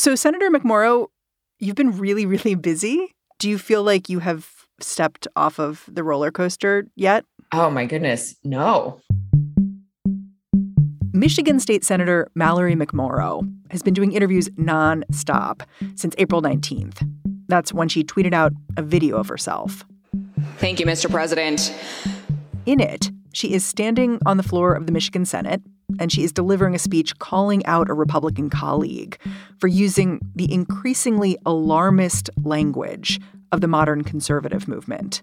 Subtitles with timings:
[0.00, 1.08] So, Senator McMorrow,
[1.58, 3.14] you've been really, really busy.
[3.38, 4.50] Do you feel like you have
[4.80, 7.26] stepped off of the roller coaster yet?
[7.52, 8.34] Oh, my goodness.
[8.42, 9.02] No.
[11.12, 17.06] Michigan State Senator Mallory McMorrow has been doing interviews nonstop since April 19th.
[17.48, 19.84] That's when she tweeted out a video of herself.
[20.56, 21.10] Thank you, Mr.
[21.10, 21.74] President.
[22.64, 25.60] In it, she is standing on the floor of the Michigan Senate
[26.00, 29.18] and she is delivering a speech calling out a Republican colleague
[29.58, 33.20] for using the increasingly alarmist language
[33.52, 35.22] of the modern conservative movement.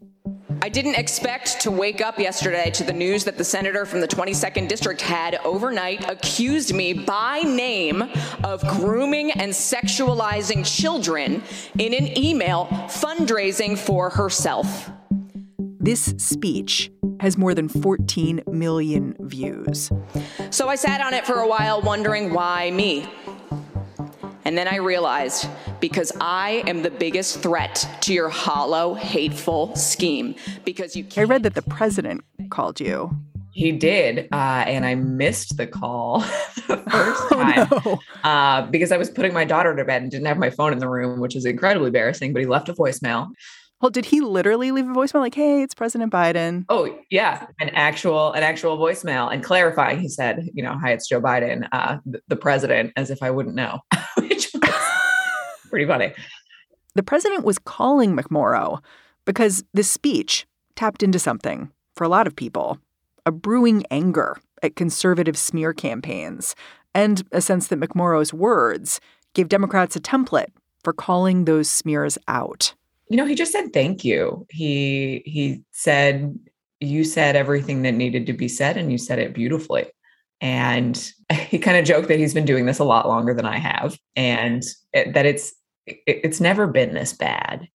[0.61, 4.07] I didn't expect to wake up yesterday to the news that the senator from the
[4.07, 8.03] 22nd district had overnight accused me by name
[8.43, 11.43] of grooming and sexualizing children
[11.77, 14.89] in an email fundraising for herself.
[15.79, 19.91] This speech has more than 14 million views.
[20.49, 23.07] So I sat on it for a while wondering why me.
[24.43, 25.47] And then I realized
[25.79, 30.35] because I am the biggest threat to your hollow, hateful scheme.
[30.65, 33.11] Because you I read that the president called you.
[33.51, 36.19] He did, uh, and I missed the call
[36.67, 38.29] the first time oh, no.
[38.29, 40.79] uh, because I was putting my daughter to bed and didn't have my phone in
[40.79, 42.33] the room, which is incredibly embarrassing.
[42.33, 43.29] But he left a voicemail.
[43.79, 46.65] Well, did he literally leave a voicemail like, "Hey, it's President Biden"?
[46.67, 49.99] Oh yeah, an actual an actual voicemail and clarifying.
[49.99, 53.29] He said, "You know, hi, it's Joe Biden, uh, the, the president," as if I
[53.29, 53.79] wouldn't know,
[54.17, 54.73] which was
[55.69, 56.13] pretty funny.
[56.95, 58.79] The president was calling McMorrow
[59.25, 62.79] because this speech tapped into something for a lot of people:
[63.27, 66.55] a brewing anger at conservative smear campaigns,
[66.95, 68.99] and a sense that McMorrow's words
[69.35, 70.49] gave Democrats a template
[70.83, 72.73] for calling those smears out
[73.09, 74.45] you know, he just said thank you.
[74.49, 76.37] He he said
[76.79, 79.87] you said everything that needed to be said and you said it beautifully.
[80.41, 83.57] And he kind of joked that he's been doing this a lot longer than I
[83.57, 84.63] have and
[84.93, 85.53] it, that it's
[85.85, 87.67] it, it's never been this bad.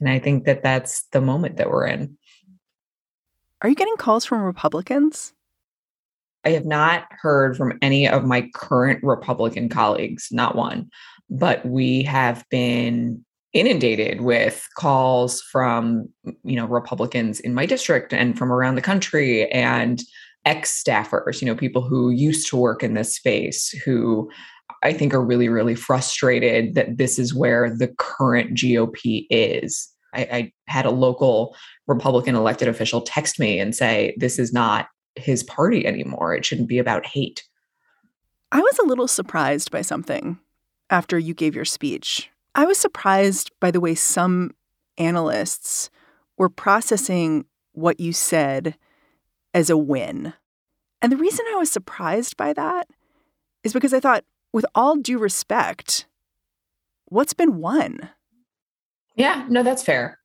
[0.00, 2.16] And I think that that's the moment that we're in.
[3.62, 5.32] Are you getting calls from Republicans?
[6.44, 10.88] I have not heard from any of my current Republican colleagues, not one,
[11.28, 16.08] but we have been inundated with calls from
[16.44, 20.02] you know republicans in my district and from around the country and
[20.44, 24.30] ex staffers you know people who used to work in this space who
[24.82, 29.88] i think are really really frustrated that this is where the current gop is.
[30.14, 31.56] I, I had a local
[31.86, 34.88] republican elected official text me and say this is not
[35.18, 36.34] his party anymore.
[36.34, 37.44] It shouldn't be about hate.
[38.52, 40.38] I was a little surprised by something
[40.88, 44.50] after you gave your speech I was surprised by the way some
[44.96, 45.90] analysts
[46.36, 48.76] were processing what you said
[49.54, 50.34] as a win.
[51.00, 52.88] And the reason I was surprised by that
[53.62, 56.08] is because I thought, with all due respect,
[57.04, 58.10] what's been won?
[59.14, 60.18] Yeah, no, that's fair.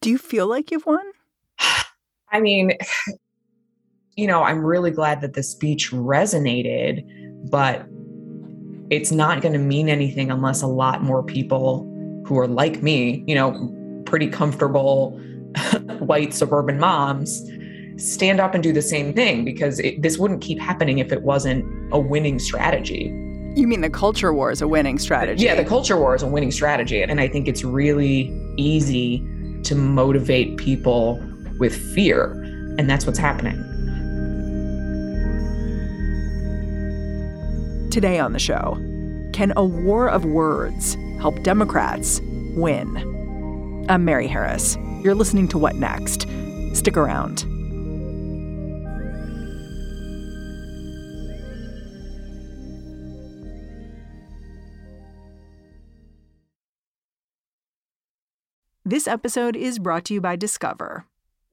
[0.00, 1.04] Do you feel like you've won?
[2.30, 2.70] I mean,
[4.14, 7.02] you know, I'm really glad that the speech resonated,
[7.50, 7.88] but
[8.92, 11.88] it's not going to mean anything unless a lot more people
[12.26, 15.18] who are like me, you know, pretty comfortable
[16.00, 17.42] white suburban moms
[17.96, 21.22] stand up and do the same thing because it, this wouldn't keep happening if it
[21.22, 21.64] wasn't
[21.94, 23.04] a winning strategy.
[23.54, 25.42] You mean the culture war is a winning strategy?
[25.42, 27.02] Yeah, the culture war is a winning strategy.
[27.02, 29.26] And I think it's really easy
[29.64, 31.18] to motivate people
[31.58, 32.32] with fear.
[32.78, 33.71] And that's what's happening.
[37.92, 38.78] Today on the show,
[39.34, 42.22] can a war of words help Democrats
[42.54, 43.86] win?
[43.90, 44.78] I'm Mary Harris.
[45.02, 46.26] You're listening to What Next?
[46.72, 47.44] Stick around.
[58.86, 61.04] This episode is brought to you by Discover.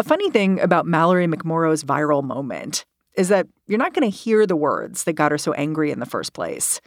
[0.00, 2.86] A funny thing about Mallory McMorrow's viral moment
[3.18, 6.00] is that you're not going to hear the words that got her so angry in
[6.00, 6.80] the first place.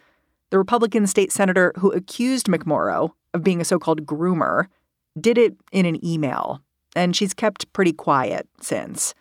[0.50, 4.66] The Republican state senator who accused McMorrow of being a so called groomer
[5.22, 6.64] did it in an email,
[6.96, 9.14] and she's kept pretty quiet since.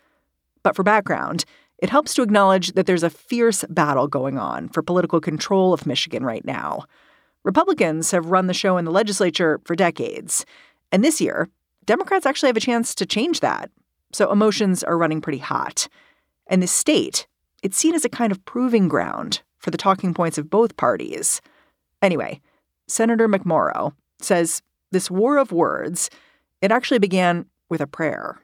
[0.62, 1.44] But for background,
[1.76, 5.84] it helps to acknowledge that there's a fierce battle going on for political control of
[5.84, 6.86] Michigan right now.
[7.44, 10.46] Republicans have run the show in the legislature for decades.
[10.90, 11.50] And this year,
[11.84, 13.70] Democrats actually have a chance to change that.
[14.12, 15.88] So emotions are running pretty hot.
[16.46, 17.26] And the state,
[17.62, 21.40] it's seen as a kind of proving ground for the talking points of both parties.
[22.02, 22.40] Anyway,
[22.88, 26.10] Senator McMorrow says this war of words,
[26.60, 28.40] it actually began with a prayer.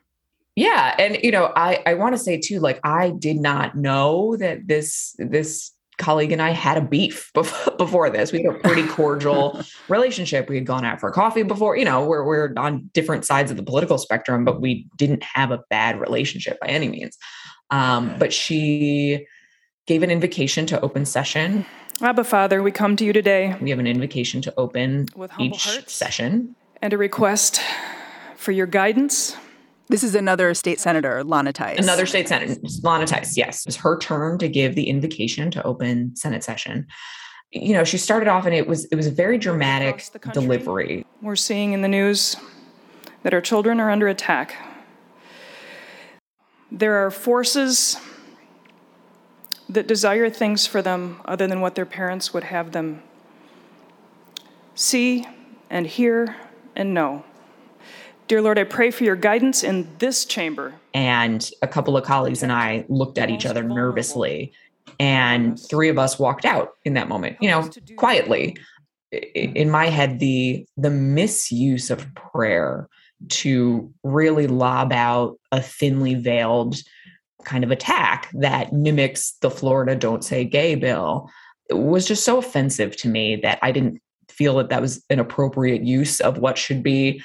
[0.57, 4.37] Yeah, and you know, I I want to say too like I did not know
[4.39, 8.33] that this this colleague and I had a beef before this.
[8.33, 10.49] We had a pretty cordial relationship.
[10.49, 13.57] We had gone out for coffee before, you know, we're, we're on different sides of
[13.57, 17.19] the political spectrum, but we didn't have a bad relationship by any means.
[17.71, 19.27] Um, but she
[19.87, 21.67] gave an invocation to open session.
[22.01, 23.57] Abba Father, we come to you today.
[23.61, 26.55] We have an invocation to open With each session.
[26.81, 27.61] And a request
[28.37, 29.37] for your guidance
[29.89, 31.79] this is another state senator, Lana Theis.
[31.79, 33.61] Another state senator, Lana Theis, yes.
[33.63, 36.87] It was her turn to give the invocation to open Senate session.
[37.51, 41.07] You know, she started off and it was it was a very dramatic delivery.
[41.23, 42.37] We're seeing in the news
[43.23, 44.57] that our children are under attack.
[46.71, 47.97] There are forces
[49.69, 53.03] that desire things for them other than what their parents would have them
[54.75, 55.27] see
[55.71, 56.37] and hear
[56.77, 57.25] and know.
[58.29, 60.75] Dear Lord, I pray for your guidance in this chamber.
[60.93, 64.53] And a couple of colleagues and I looked at each other nervously,
[65.01, 68.59] and three of us walked out in that moment, you know, quietly.
[69.15, 69.57] Mm-hmm.
[69.57, 72.87] In my head, the the misuse of prayer
[73.29, 76.77] to really lob out a thinly veiled
[77.45, 81.31] kind of attack that mimics the Florida Don't Say Gay bill
[81.71, 85.83] was just so offensive to me that I didn't feel that that was an appropriate
[85.83, 87.23] use of what should be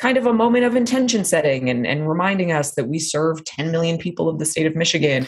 [0.00, 3.70] kind of a moment of intention setting and, and reminding us that we serve 10
[3.70, 5.26] million people of the state of Michigan.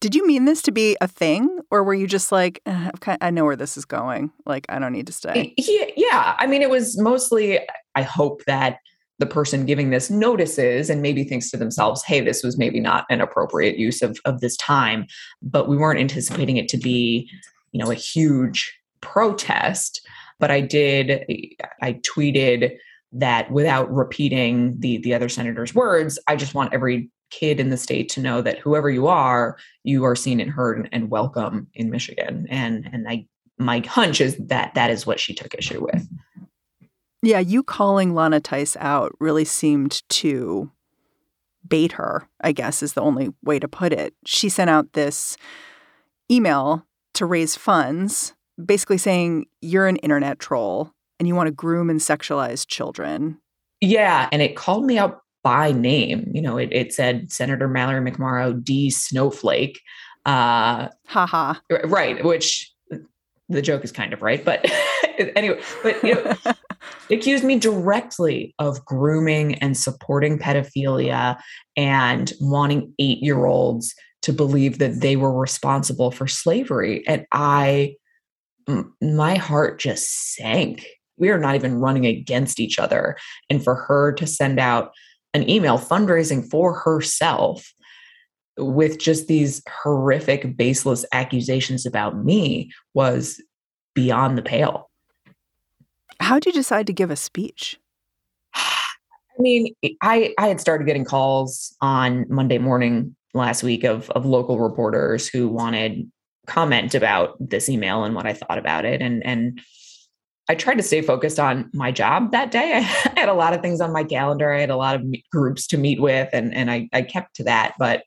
[0.00, 2.90] Did you mean this to be a thing, or were you just like, eh,
[3.20, 4.32] I know where this is going?
[4.46, 5.54] Like, I don't need to stay?
[5.56, 6.36] Yeah, yeah.
[6.38, 7.60] I mean, it was mostly,
[7.94, 8.78] I hope that
[9.18, 13.04] the person giving this notices and maybe thinks to themselves, hey, this was maybe not
[13.10, 15.06] an appropriate use of, of this time,
[15.40, 17.30] but we weren't anticipating it to be,
[17.70, 20.04] you know, a huge protest.
[20.40, 21.24] But I did,
[21.80, 22.76] I tweeted,
[23.12, 27.76] that without repeating the the other senator's words i just want every kid in the
[27.76, 31.90] state to know that whoever you are you are seen and heard and, welcome in
[31.90, 32.46] michigan.
[32.48, 33.26] And and i
[33.58, 36.08] my hunch is that that is what she took issue with.
[37.22, 40.70] Yeah you calling lana Theis out really seemed to
[41.66, 44.14] bait her i guess is the only way to put it.
[44.26, 45.36] She sent out this
[46.30, 51.88] email to raise funds basically saying you're an internet troll and you want to groom
[51.88, 53.38] and sexualize children.
[53.80, 54.28] Yeah.
[54.32, 56.28] And it called me out by name.
[56.34, 59.80] You know, it, it said Senator Mallory McMorrow, D Snowflake.
[60.26, 61.54] Uh, Haha.
[61.84, 62.24] Right.
[62.24, 62.72] Which
[63.48, 64.44] the joke is kind of right.
[64.44, 64.68] But
[65.36, 66.34] anyway, but you know,
[67.16, 71.38] accused me directly of grooming and supporting pedophilia
[71.76, 77.06] and wanting eight year olds to believe that they were responsible for slavery.
[77.06, 77.94] And I,
[79.00, 80.84] my heart just sank
[81.16, 83.16] we are not even running against each other.
[83.50, 84.92] And for her to send out
[85.34, 87.72] an email fundraising for herself
[88.58, 93.40] with just these horrific, baseless accusations about me was
[93.94, 94.90] beyond the pale.
[96.20, 97.78] How'd you decide to give a speech?
[98.54, 104.26] I mean, I, I had started getting calls on Monday morning last week of, of
[104.26, 106.10] local reporters who wanted
[106.46, 109.00] comment about this email and what I thought about it.
[109.00, 109.60] And, and
[110.48, 112.72] I tried to stay focused on my job that day.
[112.78, 114.52] I had a lot of things on my calendar.
[114.52, 117.44] I had a lot of groups to meet with, and, and I, I kept to
[117.44, 117.74] that.
[117.78, 118.02] But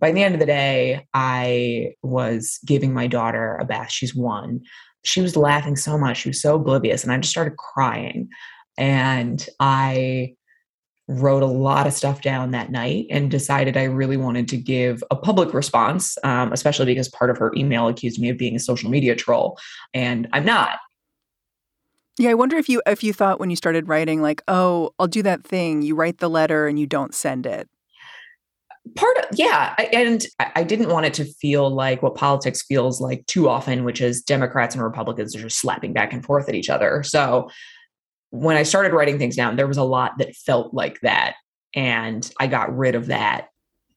[0.00, 3.92] by the end of the day, I was giving my daughter a bath.
[3.92, 4.62] She's one.
[5.04, 6.18] She was laughing so much.
[6.18, 7.04] She was so oblivious.
[7.04, 8.28] And I just started crying.
[8.76, 10.34] And I
[11.06, 15.02] wrote a lot of stuff down that night and decided I really wanted to give
[15.10, 18.60] a public response, um, especially because part of her email accused me of being a
[18.60, 19.58] social media troll.
[19.92, 20.78] And I'm not.
[22.18, 25.06] Yeah, I wonder if you if you thought when you started writing like, "Oh, I'll
[25.06, 25.82] do that thing.
[25.82, 27.68] You write the letter and you don't send it."
[28.96, 33.24] part of yeah and i didn't want it to feel like what politics feels like
[33.26, 36.70] too often which is democrats and republicans are just slapping back and forth at each
[36.70, 37.48] other so
[38.30, 41.34] when i started writing things down there was a lot that felt like that
[41.74, 43.48] and i got rid of that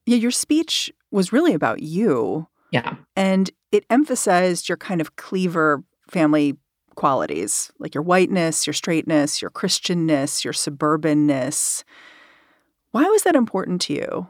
[0.06, 5.82] yeah your speech was really about you yeah and it emphasized your kind of cleaver
[6.10, 6.58] family
[6.96, 11.84] qualities like your whiteness your straightness your christianness your suburbanness.
[12.92, 14.28] Why was that important to you?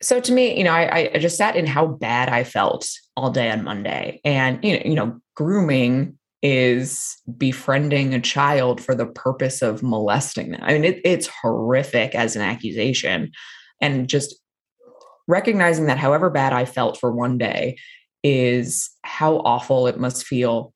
[0.00, 3.30] So to me, you know, I, I just sat in how bad I felt all
[3.30, 9.06] day on Monday, and you know, you know, grooming is befriending a child for the
[9.06, 10.60] purpose of molesting them.
[10.62, 13.32] I mean, it, it's horrific as an accusation,
[13.80, 14.36] and just
[15.26, 17.76] recognizing that, however bad I felt for one day,
[18.22, 20.72] is how awful it must feel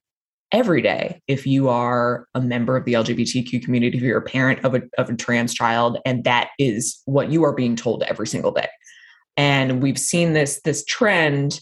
[0.52, 4.64] every day if you are a member of the LGBTQ community, if you're a parent
[4.64, 8.26] of a, of a trans child, and that is what you are being told every
[8.26, 8.68] single day.
[9.36, 11.60] And we've seen this this trend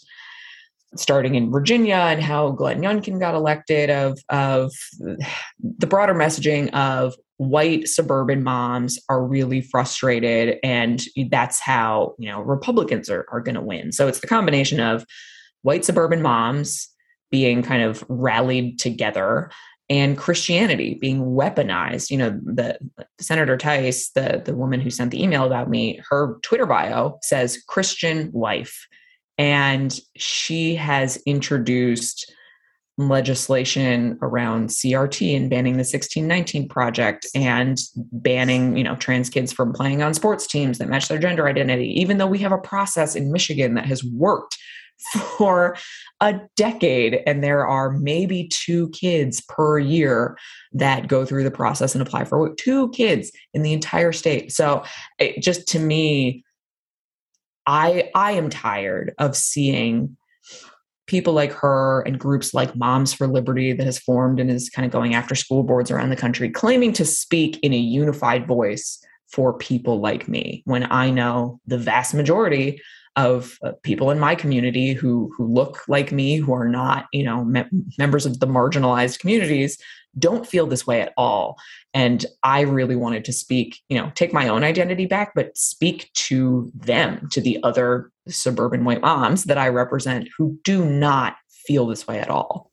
[0.96, 7.14] starting in Virginia and how Glenn Youngkin got elected of of the broader messaging of
[7.36, 13.54] white suburban moms are really frustrated and that's how you know Republicans are, are going
[13.54, 13.92] to win.
[13.92, 15.04] So it's the combination of
[15.62, 16.88] white suburban moms
[17.30, 19.50] being kind of rallied together
[19.90, 22.10] and Christianity being weaponized.
[22.10, 22.78] You know, the
[23.20, 27.62] Senator Theis, the the woman who sent the email about me, her Twitter bio says
[27.66, 28.86] Christian wife,
[29.36, 32.32] and she has introduced
[32.98, 39.72] legislation around CRT and banning the 1619 project and banning, you know, trans kids from
[39.72, 43.16] playing on sports teams that match their gender identity, even though we have a process
[43.16, 44.58] in Michigan that has worked
[45.36, 45.76] for
[46.20, 50.36] a decade and there are maybe two kids per year
[50.72, 54.52] that go through the process and apply for two kids in the entire state.
[54.52, 54.84] So
[55.18, 56.44] it just to me
[57.66, 60.16] i i am tired of seeing
[61.06, 64.86] people like her and groups like moms for liberty that has formed and is kind
[64.86, 69.04] of going after school boards around the country claiming to speak in a unified voice
[69.32, 72.80] for people like me when i know the vast majority
[73.16, 77.24] of uh, people in my community who who look like me who are not you
[77.24, 77.64] know me-
[77.98, 79.78] members of the marginalized communities
[80.18, 81.56] don't feel this way at all.
[81.92, 86.10] And i really wanted to speak you know take my own identity back but speak
[86.14, 91.86] to them to the other suburban white moms that i represent who do not feel
[91.86, 92.70] this way at all.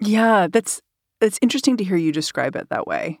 [0.00, 0.80] Yeah that's
[1.20, 3.20] it's interesting to hear you describe it that way.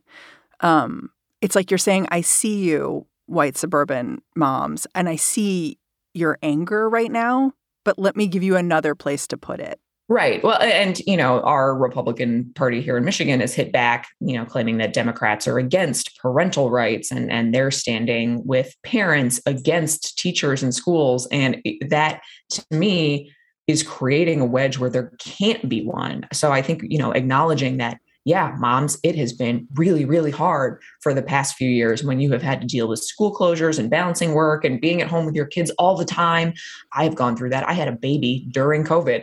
[0.60, 5.78] Um it's like you're saying i see you white suburban moms and i see
[6.14, 7.52] your anger right now,
[7.84, 9.78] but let me give you another place to put it.
[10.08, 10.42] Right.
[10.42, 14.44] Well, and you know, our Republican Party here in Michigan has hit back, you know,
[14.44, 20.64] claiming that Democrats are against parental rights and and they're standing with parents against teachers
[20.64, 23.30] and schools and that to me
[23.68, 26.26] is creating a wedge where there can't be one.
[26.32, 30.82] So I think, you know, acknowledging that yeah, moms, it has been really, really hard
[31.00, 33.88] for the past few years when you have had to deal with school closures and
[33.88, 36.52] balancing work and being at home with your kids all the time.
[36.92, 37.68] I have gone through that.
[37.68, 39.22] I had a baby during COVID.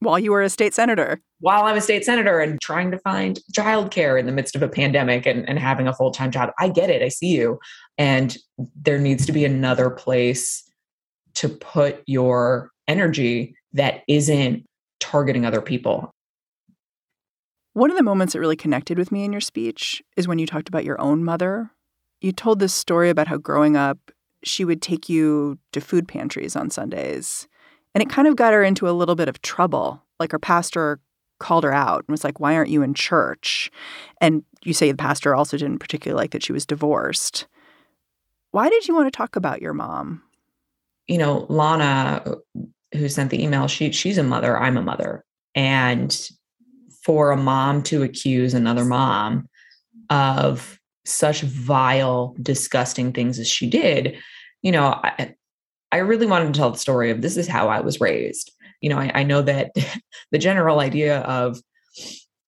[0.00, 1.20] While you were a state senator.
[1.40, 4.68] While I'm a state senator and trying to find childcare in the midst of a
[4.68, 6.50] pandemic and, and having a full time job.
[6.58, 7.02] I get it.
[7.02, 7.58] I see you.
[7.98, 8.36] And
[8.74, 10.62] there needs to be another place
[11.36, 14.64] to put your energy that isn't
[15.00, 16.14] targeting other people.
[17.76, 20.46] One of the moments that really connected with me in your speech is when you
[20.46, 21.72] talked about your own mother.
[22.22, 23.98] You told this story about how growing up,
[24.42, 27.46] she would take you to food pantries on Sundays.
[27.94, 30.02] And it kind of got her into a little bit of trouble.
[30.18, 31.00] Like her pastor
[31.38, 33.70] called her out and was like, Why aren't you in church?
[34.22, 37.46] And you say the pastor also didn't particularly like that she was divorced.
[38.52, 40.22] Why did you want to talk about your mom?
[41.08, 42.36] You know, Lana,
[42.94, 44.56] who sent the email, she she's a mother.
[44.56, 45.26] I'm a mother.
[45.54, 46.18] And
[47.06, 49.48] for a mom to accuse another mom
[50.10, 54.18] of such vile, disgusting things as she did,
[54.62, 55.36] you know, I,
[55.92, 58.50] I really wanted to tell the story of this is how I was raised.
[58.80, 59.70] You know, I, I know that
[60.32, 61.60] the general idea of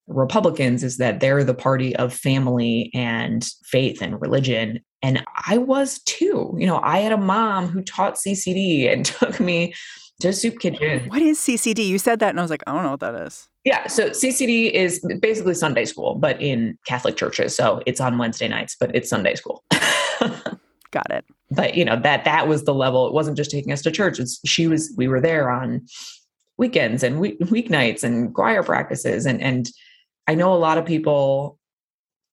[0.07, 4.81] Republicans is that they're the party of family and faith and religion.
[5.01, 6.53] And I was too.
[6.57, 9.73] You know, I had a mom who taught CCD and took me
[10.19, 11.07] to soup kitchen.
[11.07, 11.87] What is CCD?
[11.87, 13.48] You said that and I was like, I don't know what that is.
[13.65, 17.55] Yeah, so CCD is basically Sunday school, but in Catholic churches.
[17.55, 19.63] So it's on Wednesday nights, but it's Sunday school.
[20.91, 21.25] Got it.
[21.51, 23.07] But you know that that was the level.
[23.07, 24.19] It wasn't just taking us to church.
[24.19, 24.93] It's, she was.
[24.97, 25.85] We were there on
[26.57, 29.25] weekends and week, weeknights and choir practices.
[29.25, 29.69] And and
[30.27, 31.59] I know a lot of people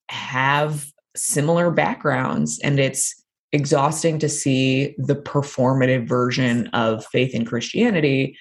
[0.09, 3.14] have similar backgrounds and it's
[3.52, 8.37] exhausting to see the performative version of faith in Christianity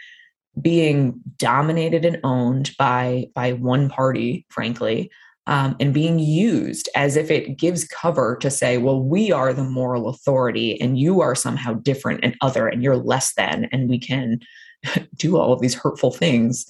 [0.61, 5.11] being dominated and owned by by one party frankly
[5.47, 9.63] um, and being used as if it gives cover to say well we are the
[9.63, 13.99] moral authority and you are somehow different and other and you're less than and we
[13.99, 14.39] can
[15.15, 16.65] do all of these hurtful things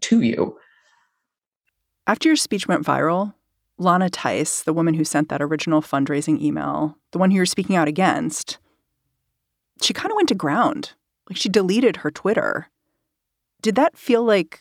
[0.00, 0.56] to you.
[2.06, 3.34] After your speech went viral
[3.78, 7.76] lana Theis the woman who sent that original fundraising email the one who you're speaking
[7.76, 8.58] out against
[9.80, 10.92] she kind of went to ground.
[11.30, 12.68] Like she deleted her twitter
[13.62, 14.60] did that feel like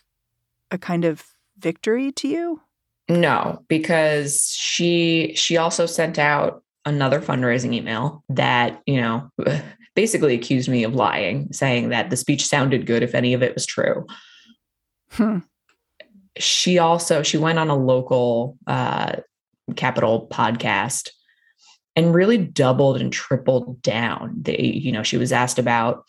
[0.72, 1.26] a kind of
[1.58, 2.62] victory to you?
[3.10, 9.30] No, because she she also sent out another fundraising email that, you know,
[9.96, 13.54] basically accused me of lying, saying that the speech sounded good if any of it
[13.54, 14.06] was true.
[15.12, 15.40] Hmm.
[16.38, 19.18] She also she went on a local uh
[19.76, 21.10] capital podcast
[21.96, 24.36] and really doubled and tripled down.
[24.42, 26.04] They, you know, she was asked about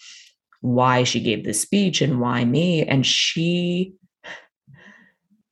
[0.60, 2.84] why she gave this speech and why me.
[2.84, 3.94] And she,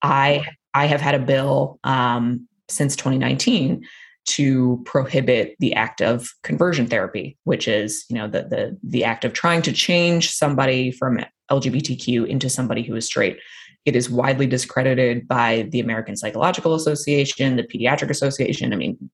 [0.03, 3.87] I, I have had a bill um, since 2019
[4.27, 9.25] to prohibit the act of conversion therapy, which is, you know, the the the act
[9.25, 11.21] of trying to change somebody from
[11.51, 13.39] LGBTQ into somebody who is straight.
[13.85, 18.73] It is widely discredited by the American Psychological Association, the Pediatric Association.
[18.73, 19.11] I mean,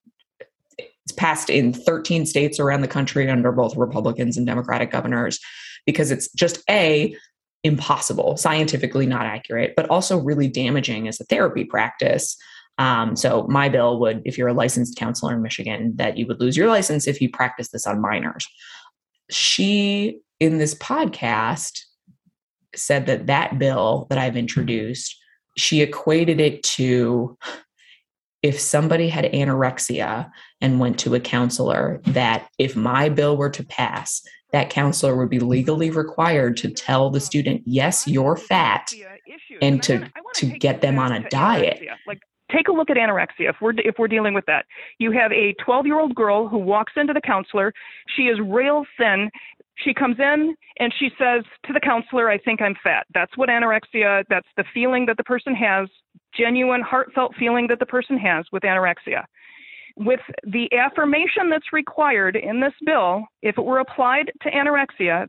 [0.79, 5.39] it's passed in 13 states around the country under both Republicans and Democratic governors
[5.85, 7.15] because it's just A,
[7.63, 12.35] impossible, scientifically not accurate, but also really damaging as a therapy practice.
[12.77, 16.39] Um, so my bill would, if you're a licensed counselor in Michigan, that you would
[16.39, 18.47] lose your license if you practice this on minors.
[19.29, 21.79] She, in this podcast,
[22.75, 25.15] said that that bill that I've introduced,
[25.57, 27.37] she equated it to
[28.41, 33.63] if somebody had anorexia and went to a counselor, that if my bill were to
[33.63, 34.21] pass,
[34.53, 35.47] that counselor would be mm-hmm.
[35.47, 38.93] legally required to tell the student, yes, you're fat,
[39.61, 41.81] and to, to get them on a diet.
[42.07, 44.65] Like, take a look at anorexia if we're if we're dealing with that.
[44.99, 47.73] You have a 12 year old girl who walks into the counselor.
[48.15, 49.31] She is rail thin.
[49.75, 53.07] She comes in and she says to the counselor i think i'm fat.
[53.13, 55.89] That's what anorexia that's the feeling that the person has
[56.37, 59.23] genuine heartfelt feeling that the person has with anorexia
[59.95, 65.27] with the affirmation that's required in this bill, if it were applied to anorexia,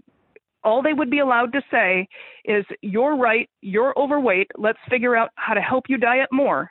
[0.62, 2.08] all they would be allowed to say
[2.44, 6.70] is, You're right, you're overweight, let's figure out how to help you diet more.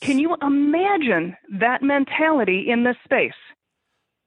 [0.00, 3.32] Can you imagine that mentality in this space?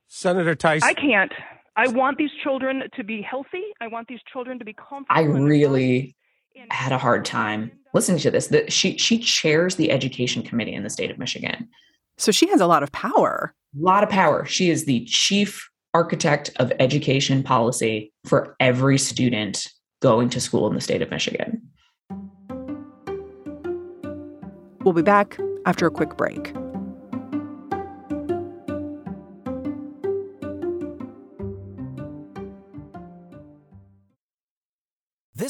[0.08, 0.88] Senator Tyson.
[0.88, 1.32] I can't.
[1.78, 3.64] I want these children to be healthy.
[3.80, 5.06] I want these children to be comfortable.
[5.10, 6.16] I really
[6.70, 8.48] had a hard time listening to this.
[8.48, 11.68] That she she chairs the education committee in the state of Michigan.
[12.18, 13.54] So she has a lot of power.
[13.80, 14.46] A lot of power.
[14.46, 19.68] She is the chief architect of education policy for every student
[20.02, 21.62] going to school in the state of Michigan.
[24.84, 26.54] We'll be back after a quick break.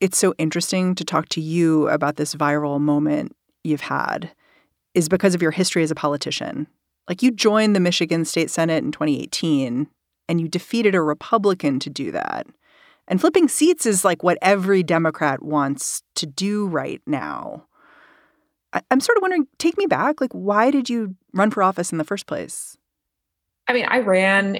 [0.00, 3.34] it's so interesting to talk to you about this viral moment
[3.64, 4.30] you've had
[4.94, 6.66] is because of your history as a politician.
[7.08, 9.88] Like you joined the Michigan State Senate in 2018
[10.28, 12.46] and you defeated a Republican to do that.
[13.06, 17.66] And flipping seats is like what every Democrat wants to do right now.
[18.74, 20.20] I- am sort of wondering, take me back.
[20.20, 22.76] Like, why did you run for office in the first place?
[23.66, 24.58] I mean, I ran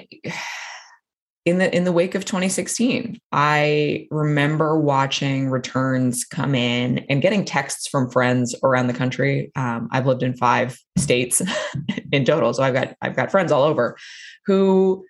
[1.49, 7.43] in the in the wake of 2016 i remember watching returns come in and getting
[7.43, 9.51] texts from friends around the country.
[9.55, 11.41] Um, i've lived in five states
[12.11, 13.97] in total so i've got i've got friends all over
[14.45, 15.03] who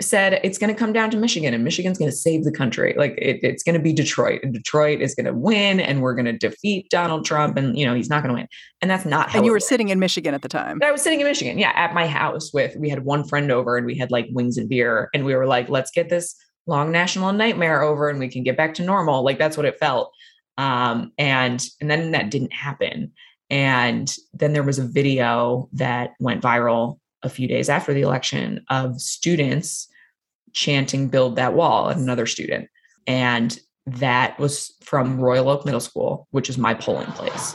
[0.00, 2.94] said it's going to come down to Michigan and Michigan's going to save the country.
[2.96, 6.14] Like it, it's going to be Detroit and Detroit is going to win and we're
[6.14, 8.48] going to defeat Donald Trump and you know he's not going to win.
[8.82, 9.38] And that's not how.
[9.38, 10.80] And you were sitting in Michigan at the time.
[10.82, 13.76] I was sitting in Michigan, yeah, at my house with we had one friend over
[13.76, 16.34] and we had like wings and beer and we were like, let's get this
[16.66, 19.24] long national nightmare over and we can get back to normal.
[19.24, 20.12] Like that's what it felt.
[20.58, 23.12] Um, and and then that didn't happen.
[23.48, 28.64] And then there was a video that went viral a few days after the election
[28.70, 29.88] of students
[30.52, 32.68] chanting build that wall at another student.
[33.06, 37.54] And that was from royal oak middle school which is my polling place.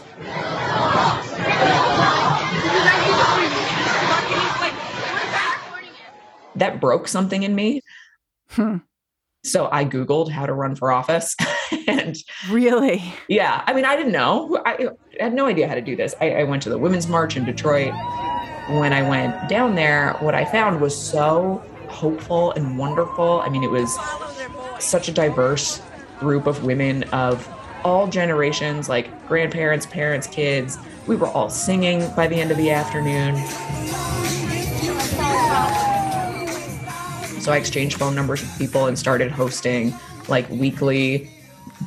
[6.55, 7.81] That broke something in me.
[8.49, 8.77] Hmm.
[9.43, 11.35] so i googled how to run for office
[11.87, 12.17] and
[12.49, 13.13] really?
[13.27, 14.59] Yeah i mean i didn't know.
[14.65, 16.15] I, I had no idea how to do this.
[16.19, 17.93] I, I went to the women's march in detroit
[18.69, 23.41] when I went down there, what I found was so hopeful and wonderful.
[23.41, 23.97] I mean, it was
[24.79, 25.81] such a diverse
[26.19, 27.47] group of women of
[27.83, 30.77] all generations, like grandparents, parents, kids.
[31.07, 33.35] We were all singing by the end of the afternoon.
[37.41, 39.93] So I exchanged phone numbers with people and started hosting
[40.27, 41.31] like weekly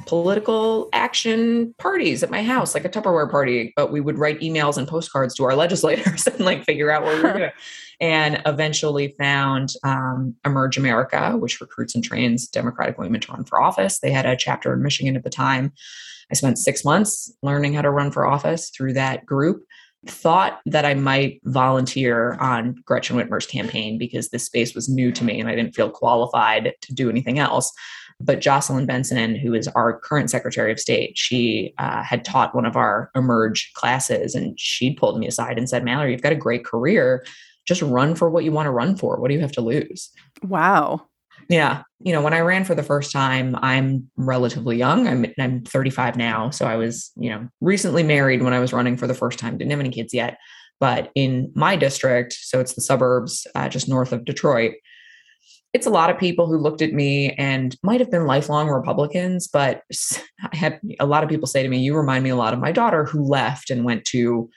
[0.07, 4.77] political action parties at my house, like a Tupperware party, but we would write emails
[4.77, 7.51] and postcards to our legislators and like figure out what we were doing.
[8.01, 13.63] And eventually found um, Emerge America, which recruits and trains Democratic women to run for
[13.63, 14.01] office.
[14.01, 15.73] They had a chapter in Michigan at the time.
[16.29, 19.65] I spent six months learning how to run for office through that group.
[20.07, 25.23] Thought that I might volunteer on Gretchen Whitmer's campaign because this space was new to
[25.23, 27.71] me and I didn't feel qualified to do anything else.
[28.25, 32.67] But Jocelyn Benson, who is our current Secretary of State, she uh, had taught one
[32.67, 36.37] of our Emerge classes, and she pulled me aside and said, "Mallory, you've got a
[36.37, 37.25] great career.
[37.67, 39.21] Just run for what you want to run for.
[39.21, 40.11] What do you have to lose?"
[40.43, 41.07] Wow.
[41.49, 41.83] Yeah.
[42.01, 45.07] You know, when I ran for the first time, I'm relatively young.
[45.07, 48.97] I'm I'm 35 now, so I was, you know, recently married when I was running
[48.97, 49.59] for the first time.
[49.59, 50.39] Didn't have any kids yet,
[50.81, 54.75] but in my district, so it's the suburbs uh, just north of Detroit
[55.73, 59.49] it's a lot of people who looked at me and might have been lifelong Republicans,
[59.49, 59.83] but
[60.43, 62.61] I had a lot of people say to me, You remind me a lot of
[62.61, 64.51] my daughter who left and went to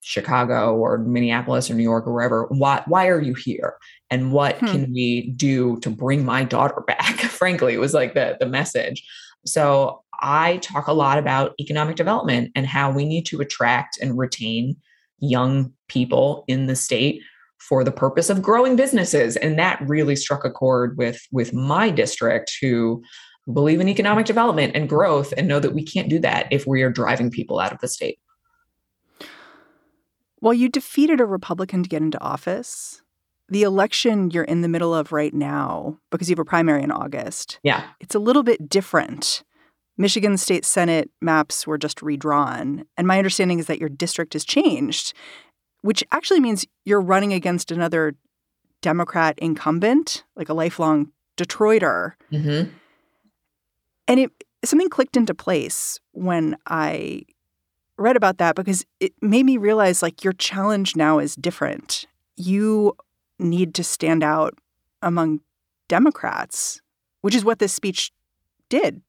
[0.00, 2.46] Chicago or Minneapolis or New York or wherever.
[2.50, 3.76] Why, why are you here?
[4.10, 4.66] And what hmm.
[4.66, 7.20] can we do to bring my daughter back?
[7.20, 9.06] Frankly, it was like the, the message.
[9.46, 14.18] So I talk a lot about economic development and how we need to attract and
[14.18, 14.76] retain
[15.18, 17.22] young people in the state
[17.68, 19.36] for the purpose of growing businesses.
[19.36, 23.02] And that really struck a chord with with my district who
[23.52, 26.82] believe in economic development and growth and know that we can't do that if we
[26.82, 28.18] are driving people out of the state.
[30.40, 33.00] Well you defeated a republican to get into office
[33.48, 36.90] the election you're in the middle of right now because you have a primary in
[36.90, 37.84] august yeah.
[38.00, 39.42] it's a little bit different.
[39.96, 42.84] Michigan State Senate maps were just redrawn.
[42.96, 45.12] And my understanding is that your district has changed
[45.84, 48.14] which actually means you're running against another
[48.80, 52.12] Democrat incumbent, like a lifelong Detroiter.
[52.32, 52.70] Mm-hmm.
[54.08, 54.30] And it
[54.64, 57.24] something clicked into place when I
[57.98, 62.06] read about that because it made me realize like your challenge now is different.
[62.34, 62.96] You
[63.38, 64.54] need to stand out
[65.02, 65.40] among
[65.88, 66.80] Democrats,
[67.20, 68.10] which is what this speech
[68.70, 69.02] did.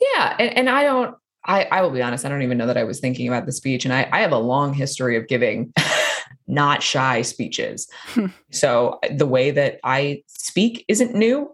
[0.00, 2.76] Yeah, and, and I don't I, I will be honest, I don't even know that
[2.76, 3.84] I was thinking about the speech.
[3.84, 5.72] And I, I have a long history of giving
[6.46, 7.88] not shy speeches.
[8.50, 11.52] so the way that I speak isn't new.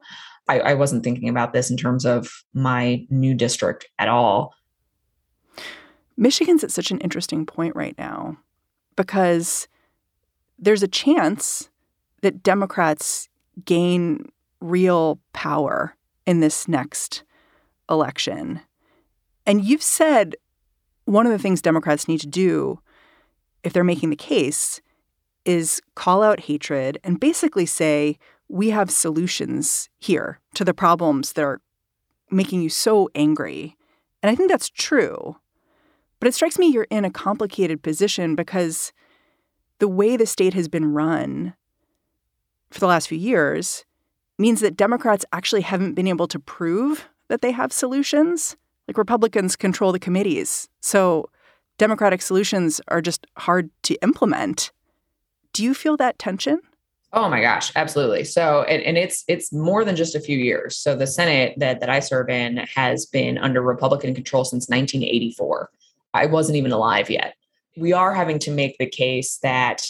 [0.49, 4.55] I, I wasn't thinking about this in terms of my new district at all.
[6.17, 8.39] Michigan's at such an interesting point right now
[8.97, 9.69] because
[10.59, 11.69] there's a chance
[12.23, 13.29] that Democrats
[13.65, 15.95] gain real power
[16.27, 17.23] in this next
[17.91, 18.61] election.
[19.47, 20.37] And you've said
[21.05, 22.81] one of the things Democrats need to do
[23.63, 24.81] if they're making the case
[25.45, 31.43] is call out hatred and basically say, we have solutions here to the problems that
[31.43, 31.61] are
[32.31, 33.77] making you so angry.
[34.23, 35.37] And I think that's true.
[36.19, 38.93] But it strikes me you're in a complicated position because
[39.79, 41.55] the way the state has been run
[42.71, 43.85] for the last few years
[44.39, 48.57] means that Democrats actually haven't been able to prove that they have solutions.
[48.89, 50.69] Like Republicans control the committees.
[50.81, 51.29] So
[51.79, 54.73] Democratic solutions are just hard to implement.
[55.53, 56.61] Do you feel that tension?
[57.13, 58.25] Oh my gosh, absolutely.
[58.25, 60.77] So and, and it's it's more than just a few years.
[60.77, 65.71] So the Senate that that I serve in has been under Republican control since 1984.
[66.15, 67.35] I wasn't even alive yet.
[67.77, 69.87] We are having to make the case that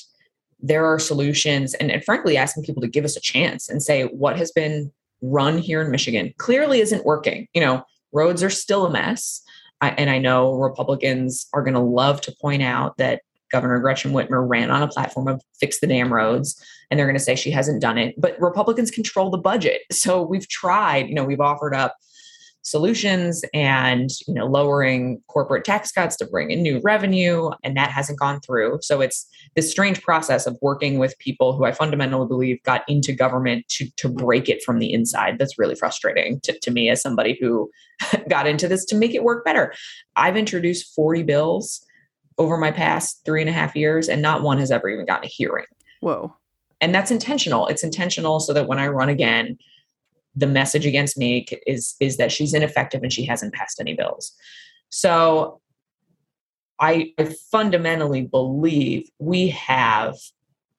[0.61, 4.05] there are solutions and, and frankly asking people to give us a chance and say
[4.05, 7.49] what has been run here in Michigan clearly isn't working.
[7.55, 7.85] You know,
[8.16, 9.42] roads are still a mess.
[9.83, 13.20] I, and I know Republicans are going to love to point out that
[13.52, 17.18] Governor Gretchen Whitmer ran on a platform of fix the damn roads, and they're going
[17.18, 18.18] to say she hasn't done it.
[18.18, 19.83] But Republicans control the budget.
[19.92, 21.94] So we've tried, you know, we've offered up
[22.66, 27.92] solutions and you know lowering corporate tax cuts to bring in new revenue and that
[27.92, 28.76] hasn't gone through.
[28.83, 29.24] So it's
[29.55, 33.88] this strange process of working with people who i fundamentally believe got into government to
[33.96, 37.70] to break it from the inside that's really frustrating to, to me as somebody who
[38.29, 39.72] got into this to make it work better.
[40.16, 41.87] I've introduced 40 bills
[42.37, 45.26] over my past three and a half years and not one has ever even gotten
[45.26, 45.66] a hearing.
[46.00, 46.35] Whoa.
[46.81, 47.68] And that's intentional.
[47.68, 49.57] It's intentional so that when i run again
[50.37, 54.33] the message against me is is that she's ineffective and she hasn't passed any bills.
[54.90, 55.61] So
[56.79, 60.16] I, I fundamentally believe we have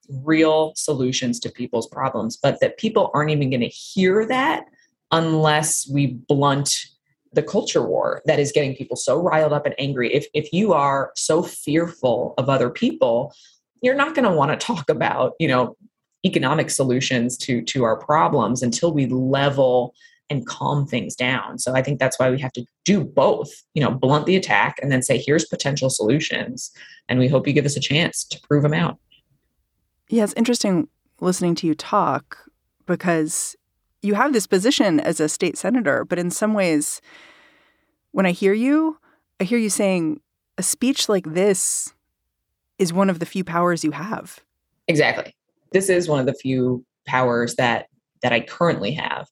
[0.10, 4.66] real solutions to people's problems, but that people aren't even going to hear that
[5.12, 6.86] unless we blunt
[7.34, 10.14] the culture war that is getting people so riled up and angry.
[10.14, 13.34] If if you are so fearful of other people,
[13.82, 15.76] you're not going to want to talk about, you know,
[16.28, 19.96] economic solutions to to our problems until we level
[20.30, 21.58] and calm things down.
[21.58, 24.78] So I think that's why we have to do both, you know, blunt the attack
[24.82, 26.72] and then say here's potential solutions
[27.08, 28.98] and we hope you give us a chance to prove them out.
[30.10, 30.90] Yeah, it's interesting
[31.22, 32.38] listening to you talk
[32.86, 33.56] because
[34.02, 37.02] you have this position as a state senator, but in some ways
[38.12, 39.00] when I hear you,
[39.40, 40.20] I hear you saying
[40.58, 41.94] a speech like this
[42.80, 44.42] is one of the few powers you have.
[44.88, 45.37] Exactly
[45.72, 47.88] this is one of the few powers that
[48.22, 49.28] that I currently have.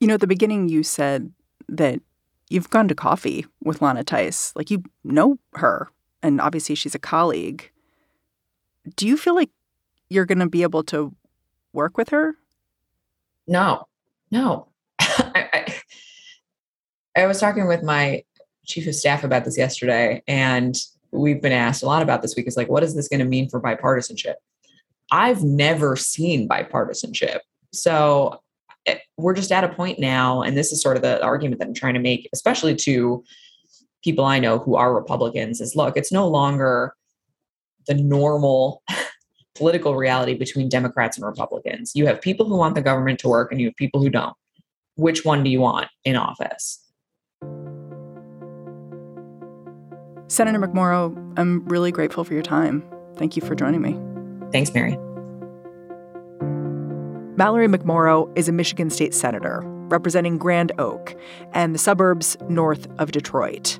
[0.00, 1.32] You know, at the beginning you said
[1.68, 2.00] that
[2.48, 4.52] you've gone to coffee with Lana Theis.
[4.54, 5.90] Like you know her
[6.22, 7.70] and obviously she's a colleague.
[8.96, 9.50] Do you feel like
[10.10, 11.14] you're going to be able to
[11.72, 12.34] work with her?
[13.46, 13.86] No.
[14.30, 14.68] No.
[15.00, 18.24] I, I, I was talking with my
[18.66, 20.76] chief of staff about this yesterday and
[21.10, 23.26] we've been asked a lot about this week is like what is this going to
[23.26, 24.34] mean for bipartisanship
[25.12, 27.40] I've never seen bipartisanship.
[27.72, 28.40] So
[28.86, 31.68] eh, we're just at a point now, and this is sort of the argument that
[31.68, 33.22] I'm trying to make, especially to
[34.02, 36.94] people I know who are Republicans, is look, it's no longer
[37.86, 38.82] the normal
[39.54, 41.92] political reality between Democrats and Republicans.
[41.94, 44.34] You have people who want the government to work and you have people who don't.
[44.96, 46.78] Which one do you want in office?
[50.28, 52.82] Senator McMorrow, I'm really grateful for your time.
[53.16, 54.11] Thank you for joining me.
[54.52, 54.96] Thanks, Mary.
[57.36, 61.14] Mallory McMorrow is a Michigan state senator representing Grand Oak
[61.52, 63.78] and the suburbs north of Detroit.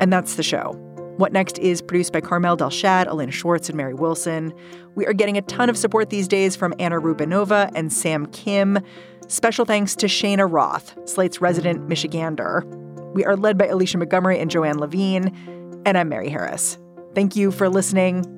[0.00, 0.72] And that's the show.
[1.16, 4.52] What Next is produced by Carmel Delshad, Elena Schwartz, and Mary Wilson.
[4.94, 8.78] We are getting a ton of support these days from Anna Rubinova and Sam Kim.
[9.26, 12.64] Special thanks to Shayna Roth, Slate's resident Michigander.
[13.14, 15.82] We are led by Alicia Montgomery and Joanne Levine.
[15.84, 16.78] And I'm Mary Harris.
[17.14, 18.37] Thank you for listening.